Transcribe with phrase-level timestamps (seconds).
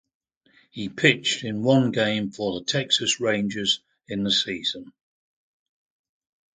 [0.71, 4.93] He pitched in one game for the Texas Rangers in the season.